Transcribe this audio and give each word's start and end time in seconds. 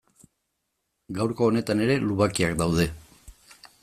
Gaurko 1.19 1.49
honetan 1.49 1.83
ere 1.87 1.97
lubakiak 2.05 2.57
daude. 2.63 2.89